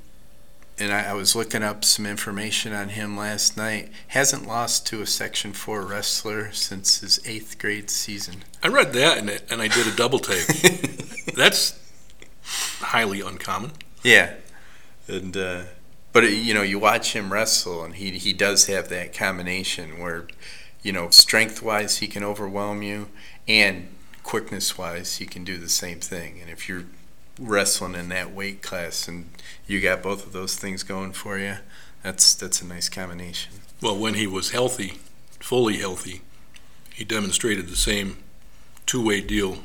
and 0.78 0.92
I, 0.92 1.10
I 1.10 1.12
was 1.14 1.34
looking 1.34 1.62
up 1.62 1.84
some 1.84 2.06
information 2.06 2.72
on 2.72 2.90
him 2.90 3.16
last 3.16 3.56
night. 3.56 3.90
Hasn't 4.08 4.46
lost 4.46 4.86
to 4.88 5.00
a 5.02 5.06
Section 5.06 5.52
Four 5.52 5.82
wrestler 5.82 6.52
since 6.52 7.00
his 7.00 7.20
eighth 7.26 7.58
grade 7.58 7.90
season. 7.90 8.44
I 8.62 8.68
read 8.68 8.92
that, 8.92 9.18
and, 9.18 9.30
and 9.50 9.62
I 9.62 9.68
did 9.68 9.86
a 9.86 9.96
double 9.96 10.18
take. 10.18 10.46
That's 11.34 11.78
highly 12.42 13.20
uncommon. 13.20 13.72
Yeah, 14.02 14.34
and 15.08 15.36
uh, 15.36 15.62
but 16.12 16.24
uh, 16.24 16.28
you 16.28 16.54
know, 16.54 16.62
you 16.62 16.78
watch 16.78 17.14
him 17.14 17.32
wrestle, 17.32 17.84
and 17.84 17.94
he 17.94 18.12
he 18.12 18.32
does 18.32 18.66
have 18.66 18.88
that 18.88 19.14
combination 19.14 19.98
where, 19.98 20.26
you 20.82 20.92
know, 20.92 21.10
strength 21.10 21.62
wise 21.62 21.98
he 21.98 22.06
can 22.08 22.22
overwhelm 22.22 22.82
you, 22.82 23.08
and 23.48 23.88
quickness 24.22 24.76
wise 24.76 25.16
he 25.16 25.26
can 25.26 25.44
do 25.44 25.56
the 25.56 25.68
same 25.68 26.00
thing. 26.00 26.38
And 26.40 26.50
if 26.50 26.68
you're 26.68 26.84
wrestling 27.38 27.94
in 27.94 28.08
that 28.08 28.32
weight 28.32 28.62
class 28.62 29.08
and 29.08 29.28
you 29.66 29.80
got 29.80 30.02
both 30.02 30.26
of 30.26 30.32
those 30.32 30.56
things 30.56 30.82
going 30.82 31.12
for 31.12 31.38
you, 31.38 31.56
that's 32.02 32.34
that's 32.34 32.62
a 32.62 32.66
nice 32.66 32.88
combination. 32.88 33.52
Well, 33.82 33.98
when 33.98 34.14
he 34.14 34.26
was 34.26 34.50
healthy, 34.50 34.98
fully 35.40 35.78
healthy, 35.78 36.22
he 36.94 37.04
demonstrated 37.04 37.68
the 37.68 37.76
same 37.76 38.18
two-way 38.86 39.20
deal 39.20 39.58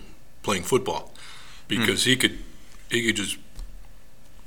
playing 0.43 0.63
football 0.63 1.13
hmm. 1.69 1.79
because 1.79 2.03
he 2.05 2.15
could 2.15 2.39
he 2.89 3.05
could 3.05 3.15
just 3.15 3.37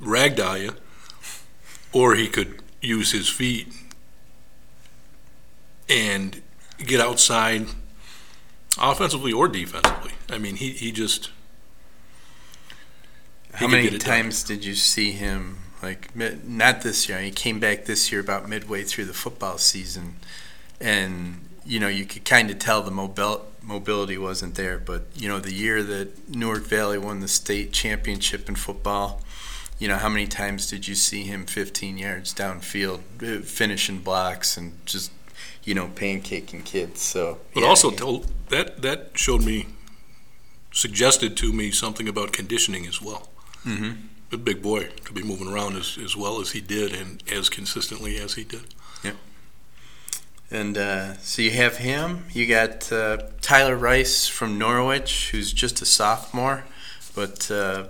ragdoll 0.01 0.61
you, 0.61 0.73
or 1.93 2.15
he 2.15 2.27
could 2.27 2.61
use 2.81 3.11
his 3.11 3.27
feet 3.27 3.67
and 5.89 6.41
get 6.77 6.99
outside 6.99 7.67
offensively 8.79 9.31
or 9.31 9.47
defensively. 9.47 10.11
I 10.29 10.37
mean, 10.37 10.55
he, 10.55 10.71
he 10.71 10.91
just 10.91 11.29
How 13.55 13.67
many 13.67 13.87
it 13.87 13.91
done. 13.91 13.99
times 13.99 14.43
did 14.43 14.65
you 14.65 14.75
see 14.75 15.11
him? 15.11 15.57
Like 15.81 16.15
not 16.15 16.81
this 16.81 17.07
year. 17.07 17.19
He 17.19 17.31
came 17.31 17.59
back 17.59 17.85
this 17.85 18.11
year 18.11 18.19
about 18.19 18.49
midway 18.49 18.83
through 18.83 19.05
the 19.05 19.13
football 19.13 19.57
season, 19.57 20.15
and 20.81 21.47
you 21.65 21.79
know 21.79 21.87
you 21.87 22.05
could 22.05 22.25
kind 22.25 22.49
of 22.49 22.59
tell 22.59 22.81
the 22.81 22.91
mobil- 22.91 23.41
mobility 23.61 24.17
wasn't 24.17 24.55
there. 24.55 24.79
But 24.79 25.03
you 25.15 25.29
know 25.29 25.39
the 25.39 25.53
year 25.53 25.83
that 25.83 26.29
Newark 26.29 26.63
Valley 26.63 26.97
won 26.97 27.19
the 27.19 27.27
state 27.27 27.71
championship 27.71 28.49
in 28.49 28.55
football, 28.55 29.21
you 29.77 29.87
know 29.87 29.97
how 29.97 30.09
many 30.09 30.27
times 30.27 30.69
did 30.69 30.87
you 30.87 30.95
see 30.95 31.23
him 31.23 31.45
15 31.45 31.97
yards 31.97 32.33
downfield, 32.33 33.01
uh, 33.21 33.43
finishing 33.43 33.99
blocks 33.99 34.57
and 34.57 34.73
just 34.85 35.11
you 35.63 35.75
know 35.75 35.87
pancaking 35.87 36.63
kids? 36.65 37.01
So 37.01 37.39
But 37.53 37.61
yeah, 37.61 37.69
also 37.69 37.91
told 37.91 38.31
that 38.49 38.81
that 38.81 39.11
showed 39.13 39.43
me, 39.43 39.67
suggested 40.71 41.37
to 41.37 41.53
me 41.53 41.69
something 41.71 42.07
about 42.07 42.33
conditioning 42.33 42.87
as 42.87 43.01
well. 43.01 43.29
Mhm. 43.65 43.97
A 44.31 44.37
big 44.37 44.61
boy 44.61 44.89
to 45.05 45.13
be 45.13 45.23
moving 45.23 45.47
around 45.47 45.75
as, 45.77 45.97
as 46.03 46.15
well 46.15 46.41
as 46.41 46.51
he 46.51 46.61
did 46.61 46.93
and 46.93 47.23
as 47.31 47.49
consistently 47.49 48.17
as 48.17 48.33
he 48.33 48.43
did. 48.43 48.73
Yeah. 49.03 49.13
And 50.51 50.77
uh, 50.77 51.17
so 51.17 51.41
you 51.41 51.51
have 51.51 51.77
him. 51.77 52.25
You 52.31 52.45
got 52.47 52.91
uh, 52.91 53.17
Tyler 53.41 53.75
Rice 53.75 54.27
from 54.27 54.57
Norwich, 54.57 55.31
who's 55.31 55.51
just 55.53 55.81
a 55.81 55.85
sophomore, 55.85 56.65
but 57.15 57.49
uh, 57.49 57.85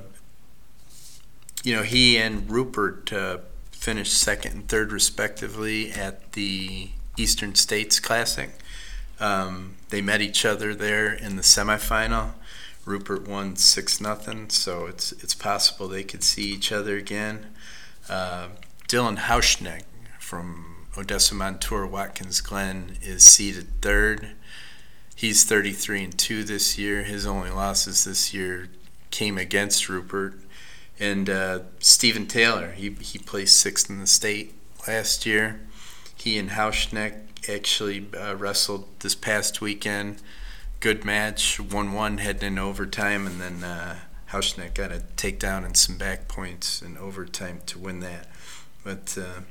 you 1.64 1.76
know 1.76 1.84
he 1.84 2.18
and 2.18 2.50
Rupert 2.50 3.12
uh, 3.12 3.38
finished 3.72 4.14
second 4.14 4.52
and 4.54 4.68
third 4.68 4.92
respectively 4.92 5.92
at 5.92 6.34
the 6.34 6.90
Eastern 7.18 7.56
States 7.56 8.00
Classic. 8.00 8.52
Um, 9.20 9.76
they 9.90 10.02
met 10.02 10.22
each 10.22 10.46
other 10.46 10.76
there 10.76 11.12
in 11.14 11.36
the 11.38 11.42
semifinal. 11.42 12.34
Rupert 12.86 13.28
won 13.28 13.56
six 13.56 14.00
nothing, 14.00 14.50
so 14.50 14.86
it's 14.86 15.12
it's 15.12 15.34
possible 15.34 15.88
they 15.88 16.04
could 16.04 16.24
see 16.24 16.44
each 16.44 16.72
other 16.72 16.96
again. 16.96 17.48
Uh, 18.08 18.50
Dylan 18.88 19.18
Hauschneck 19.18 19.84
from 20.20 20.88
Odessa 20.98 21.34
Montour 21.34 21.86
Watkins 21.88 22.42
Glen 22.42 22.98
is 23.02 23.24
seeded 23.24 23.82
third. 23.82 24.32
He's 25.16 25.44
33 25.44 26.04
and 26.04 26.18
2 26.18 26.44
this 26.44 26.78
year. 26.78 27.04
His 27.04 27.26
only 27.26 27.50
losses 27.50 28.04
this 28.04 28.34
year 28.34 28.70
came 29.12 29.38
against 29.38 29.88
Rupert. 29.88 30.36
And 31.00 31.30
uh, 31.30 31.60
Stephen 31.80 32.28
Taylor, 32.28 32.72
he, 32.72 32.90
he 33.02 33.18
placed 33.18 33.60
sixth 33.60 33.90
in 33.90 34.00
the 34.00 34.08
state 34.08 34.54
last 34.88 35.26
year. 35.26 35.62
He 36.16 36.38
and 36.38 36.52
Hauschneck 36.52 37.16
actually 37.50 38.08
uh, 38.18 38.36
wrestled 38.36 38.88
this 39.00 39.16
past 39.16 39.62
weekend. 39.62 40.22
Good 40.80 41.04
match, 41.04 41.60
1 41.60 41.94
1 41.94 42.18
heading 42.20 42.54
in 42.54 42.60
overtime, 42.60 43.26
and 43.26 43.42
then 43.42 43.64
uh, 43.64 44.00
got 44.32 44.92
a 44.92 45.04
takedown 45.18 45.66
and 45.66 45.76
some 45.76 45.98
back 45.98 46.28
points 46.28 46.82
in 46.82 46.98
overtime 46.98 47.62
to 47.68 47.80
win 47.80 48.02
that. 48.02 48.28
But, 48.84 49.18
uh, 49.20 49.42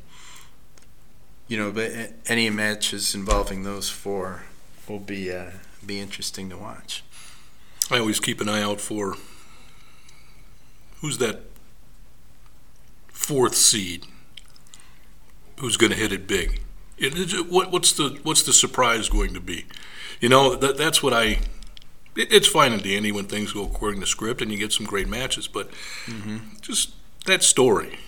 you 1.48 1.56
know, 1.56 1.72
but 1.72 1.90
any 2.26 2.48
matches 2.50 3.14
involving 3.14 3.64
those 3.64 3.90
four 3.90 4.44
will 4.88 5.00
be 5.00 5.32
uh, 5.32 5.50
be 5.84 6.00
interesting 6.00 6.48
to 6.50 6.56
watch. 6.56 7.02
I 7.90 7.98
always 7.98 8.20
keep 8.20 8.40
an 8.40 8.48
eye 8.48 8.62
out 8.62 8.80
for 8.80 9.16
who's 11.00 11.18
that 11.18 11.42
fourth 13.08 13.54
seed 13.54 14.06
who's 15.58 15.76
going 15.76 15.92
to 15.92 15.98
hit 15.98 16.12
it 16.12 16.26
big. 16.26 16.60
It, 16.96 17.50
what, 17.50 17.70
what's 17.72 17.92
the 17.92 18.20
what's 18.22 18.42
the 18.42 18.52
surprise 18.52 19.08
going 19.08 19.34
to 19.34 19.40
be? 19.40 19.66
You 20.20 20.28
know 20.28 20.54
that 20.56 20.76
that's 20.76 21.02
what 21.02 21.12
I. 21.12 21.38
It, 22.16 22.32
it's 22.32 22.46
fine 22.46 22.72
and 22.72 22.82
dandy 22.82 23.10
when 23.12 23.26
things 23.26 23.52
go 23.52 23.64
according 23.64 24.00
to 24.00 24.06
script 24.06 24.40
and 24.40 24.52
you 24.52 24.58
get 24.58 24.72
some 24.72 24.86
great 24.86 25.08
matches, 25.08 25.48
but 25.48 25.70
mm-hmm. 26.06 26.38
just 26.60 26.94
that 27.26 27.42
story. 27.42 27.98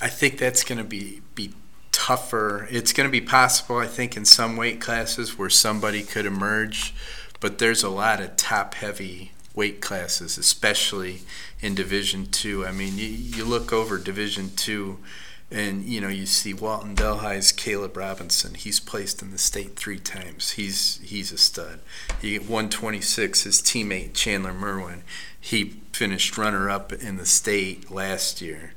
I 0.00 0.08
think 0.08 0.38
that's 0.38 0.64
going 0.64 0.78
to 0.78 0.84
be 0.84 1.22
be 1.34 1.52
tougher. 1.92 2.68
It's 2.70 2.92
going 2.92 3.08
to 3.08 3.12
be 3.12 3.20
possible, 3.20 3.78
I 3.78 3.86
think, 3.86 4.16
in 4.16 4.24
some 4.24 4.56
weight 4.56 4.80
classes 4.80 5.38
where 5.38 5.48
somebody 5.48 6.02
could 6.02 6.26
emerge, 6.26 6.94
but 7.40 7.58
there's 7.58 7.82
a 7.82 7.88
lot 7.88 8.20
of 8.20 8.36
top 8.36 8.74
heavy 8.74 9.32
weight 9.54 9.80
classes, 9.80 10.36
especially 10.36 11.22
in 11.60 11.74
Division 11.74 12.26
Two. 12.26 12.66
I 12.66 12.72
mean, 12.72 12.98
you, 12.98 13.06
you 13.06 13.44
look 13.44 13.72
over 13.72 13.98
Division 13.98 14.50
Two, 14.54 14.98
and 15.50 15.84
you 15.84 16.00
know 16.00 16.08
you 16.08 16.26
see 16.26 16.52
Walton 16.52 16.94
Delhi's 16.94 17.52
Caleb 17.52 17.96
Robinson. 17.96 18.54
He's 18.54 18.80
placed 18.80 19.22
in 19.22 19.30
the 19.30 19.38
state 19.38 19.76
three 19.76 19.98
times. 19.98 20.52
He's 20.52 21.00
he's 21.02 21.32
a 21.32 21.38
stud. 21.38 21.80
He 22.20 22.38
126. 22.38 23.44
His 23.44 23.62
teammate 23.62 24.14
Chandler 24.14 24.52
Merwin, 24.52 25.02
he 25.40 25.80
finished 25.92 26.36
runner 26.36 26.68
up 26.68 26.92
in 26.92 27.16
the 27.16 27.26
state 27.26 27.90
last 27.90 28.40
year. 28.40 28.72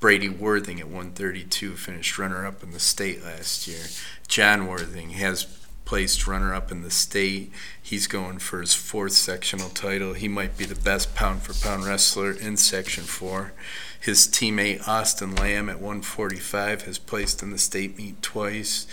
Brady 0.00 0.28
Worthing 0.28 0.80
at 0.80 0.86
132 0.86 1.76
finished 1.76 2.18
runner 2.18 2.44
up 2.44 2.62
in 2.62 2.72
the 2.72 2.80
state 2.80 3.24
last 3.24 3.66
year. 3.66 3.84
John 4.28 4.66
Worthing 4.66 5.10
has 5.10 5.46
placed 5.84 6.26
runner 6.26 6.54
up 6.54 6.70
in 6.70 6.82
the 6.82 6.90
state. 6.90 7.52
He's 7.80 8.06
going 8.06 8.38
for 8.38 8.60
his 8.60 8.74
fourth 8.74 9.12
sectional 9.12 9.68
title. 9.68 10.14
He 10.14 10.28
might 10.28 10.56
be 10.56 10.64
the 10.64 10.74
best 10.74 11.14
pound 11.14 11.42
for 11.42 11.54
pound 11.54 11.84
wrestler 11.84 12.30
in 12.30 12.56
Section 12.56 13.04
4. 13.04 13.52
His 14.00 14.26
teammate 14.26 14.86
Austin 14.86 15.34
Lamb 15.34 15.68
at 15.68 15.76
145 15.76 16.82
has 16.82 16.98
placed 16.98 17.42
in 17.42 17.50
the 17.50 17.58
state 17.58 17.96
meet 17.96 18.20
twice. 18.22 18.86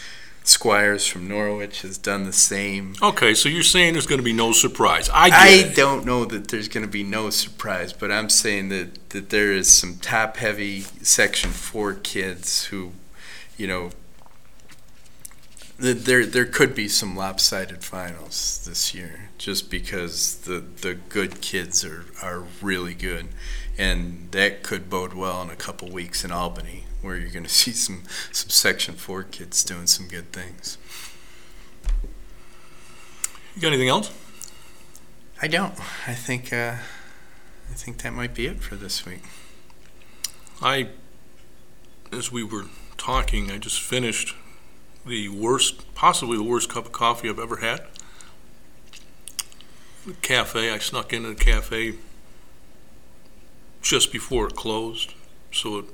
Squires 0.44 1.06
from 1.06 1.28
Norwich 1.28 1.84
has 1.84 2.00
done 2.00 2.24
the 2.24 2.34
same. 2.34 2.96
Okay, 3.02 3.36
so 3.36 3.48
you're 3.48 3.62
saying 3.62 3.94
there's 3.94 4.08
going 4.08 4.20
to 4.20 4.24
be 4.24 4.34
no 4.34 4.54
surprise. 4.54 5.08
I 5.10 5.30
I 5.32 5.72
don't 5.76 6.04
know 6.04 6.26
that 6.26 6.48
there's 6.48 6.68
going 6.68 6.86
to 6.86 6.92
be 6.92 7.04
no 7.04 7.30
surprise, 7.30 7.94
but 7.94 8.12
I'm 8.12 8.28
saying 8.28 8.70
that, 8.70 9.10
that 9.10 9.30
there 9.30 9.52
is 9.52 9.70
some 9.70 9.98
top 9.98 10.38
heavy 10.38 10.82
Section 11.04 11.52
4 11.52 11.94
kids 11.94 12.66
who, 12.66 12.94
you 13.56 13.68
know, 13.68 13.92
there 15.82 16.26
there 16.26 16.46
could 16.46 16.76
be 16.76 16.88
some 16.88 17.16
lopsided 17.16 17.84
finals 17.84 18.64
this 18.68 18.94
year 18.94 19.30
just 19.38 19.70
because 19.70 20.36
the 20.42 20.60
the 20.60 20.94
good 20.94 21.42
kids 21.42 21.84
are 21.84 22.06
are 22.22 22.44
really 22.62 22.94
good 22.94 23.28
and 23.78 24.30
that 24.32 24.62
could 24.62 24.90
bode 24.90 25.14
well 25.14 25.42
in 25.42 25.50
a 25.50 25.56
couple 25.56 25.90
weeks 25.90 26.24
in 26.24 26.32
Albany 26.32 26.84
where 27.02 27.18
you're 27.18 27.32
going 27.32 27.44
to 27.44 27.50
see 27.50 27.72
some 27.72 28.04
some 28.32 28.50
Section 28.50 28.96
Four 28.96 29.24
kids 29.24 29.64
doing 29.64 29.88
some 29.88 30.08
good 30.08 30.32
things. 30.32 30.78
You 33.56 33.62
got 33.62 33.70
anything 33.70 33.90
else? 33.90 34.12
I 35.42 35.48
don't. 35.48 35.74
I 36.08 36.14
think 36.14 36.54
uh, 36.54 36.76
I 37.70 37.74
think 37.74 38.04
that 38.04 38.14
might 38.14 38.36
be 38.36 38.46
it 38.46 38.62
for 38.62 38.76
this 38.76 39.06
week. 39.06 39.24
I, 40.62 40.90
as 42.14 42.32
we 42.32 42.44
were 42.44 42.66
talking, 42.98 43.50
I 43.50 43.58
just 43.58 43.82
finished 43.82 44.36
the 45.06 45.30
worst, 45.30 45.94
possibly 45.96 46.38
the 46.38 46.44
worst 46.44 46.70
cup 46.70 46.86
of 46.86 46.92
coffee 46.92 47.30
I've 47.30 47.40
ever 47.40 47.58
had. 47.58 47.82
The 50.06 50.14
cafe. 50.14 50.72
I 50.72 50.80
snuck 50.80 51.14
into 51.14 51.30
the 51.30 51.36
cafe 51.36 51.96
just 53.82 54.12
before 54.12 54.48
it 54.48 54.56
closed, 54.56 55.14
so 55.52 55.80
it 55.80 55.86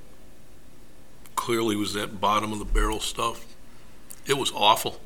clearly 1.35 1.75
was 1.75 1.93
that 1.93 2.19
bottom 2.19 2.51
of 2.51 2.59
the 2.59 2.65
barrel 2.65 2.99
stuff. 2.99 3.45
It 4.25 4.37
was 4.37 4.51
awful. 4.53 4.99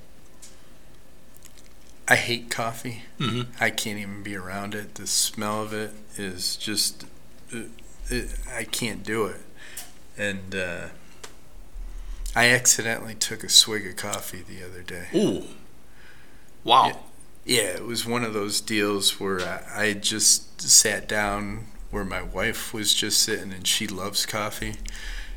I 2.07 2.15
hate 2.15 2.49
coffee. 2.49 3.03
Mm-hmm. 3.19 3.51
I 3.63 3.69
can't 3.69 3.99
even 3.99 4.23
be 4.23 4.35
around 4.35 4.75
it. 4.75 4.95
The 4.95 5.07
smell 5.07 5.61
of 5.61 5.73
it 5.73 5.91
is 6.17 6.57
just, 6.57 7.05
it, 7.51 7.69
it, 8.09 8.35
I 8.51 8.63
can't 8.63 9.03
do 9.03 9.25
it. 9.25 9.41
And 10.17 10.55
uh, 10.55 10.87
I 12.35 12.49
accidentally 12.49 13.15
took 13.15 13.43
a 13.43 13.49
swig 13.49 13.85
of 13.85 13.97
coffee 13.97 14.43
the 14.47 14.63
other 14.63 14.81
day. 14.81 15.07
Ooh. 15.13 15.43
Wow. 16.63 16.87
Yeah, 16.87 16.93
yeah 17.45 17.69
it 17.75 17.85
was 17.85 18.05
one 18.05 18.23
of 18.23 18.33
those 18.33 18.61
deals 18.61 19.19
where 19.19 19.41
I, 19.73 19.93
just 19.93 20.61
sat 20.61 21.07
down 21.07 21.65
where 21.89 22.05
my 22.05 22.21
wife 22.21 22.73
was 22.73 22.93
just 22.93 23.21
sitting 23.21 23.51
and 23.51 23.67
she 23.67 23.85
loves 23.85 24.25
coffee 24.25 24.75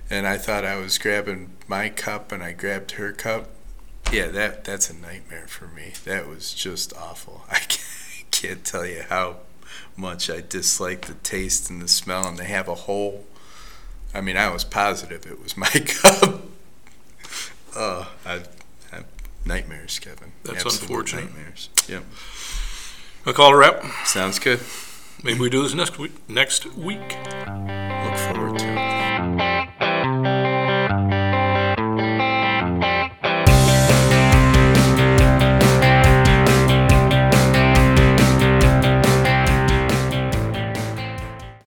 and 0.08 0.26
I 0.26 0.38
thought 0.38 0.64
I 0.64 0.76
was 0.76 0.98
grabbing 0.98 1.50
my 1.66 1.88
cup 1.88 2.30
and 2.30 2.42
I 2.42 2.52
grabbed 2.52 2.92
her 2.92 3.12
cup. 3.12 3.48
Yeah, 4.12 4.28
that 4.28 4.64
that's 4.64 4.90
a 4.90 4.94
nightmare 4.94 5.46
for 5.48 5.66
me. 5.66 5.94
That 6.04 6.28
was 6.28 6.54
just 6.54 6.94
awful. 6.96 7.44
I 7.50 7.60
can't 8.30 8.64
tell 8.64 8.86
you 8.86 9.04
how 9.08 9.38
much 9.96 10.30
I 10.30 10.42
dislike 10.46 11.06
the 11.06 11.14
taste 11.14 11.70
and 11.70 11.82
the 11.82 11.88
smell 11.88 12.28
and 12.28 12.38
they 12.38 12.44
have 12.44 12.68
a 12.68 12.74
whole 12.74 13.24
I 14.14 14.20
mean, 14.20 14.36
I 14.36 14.50
was 14.50 14.62
positive 14.62 15.26
it 15.26 15.42
was 15.42 15.56
my 15.56 15.66
cup. 15.70 16.42
Uh, 17.76 18.06
I 18.24 18.42
have 18.90 19.06
nightmares, 19.44 19.98
Kevin. 19.98 20.32
That's 20.44 20.64
Absolute 20.64 20.82
unfortunate. 20.82 21.24
Nightmares. 21.26 21.68
Yep. 21.88 22.04
I'll 23.26 23.32
call 23.32 23.52
a 23.52 23.56
wrap. 23.56 23.84
Sounds 24.04 24.38
good. 24.38 24.60
Maybe 25.22 25.40
we 25.40 25.48
do 25.50 25.62
this 25.62 25.74
next 25.74 25.98
week. 25.98 26.12
Next 26.28 26.66
week. 26.74 27.16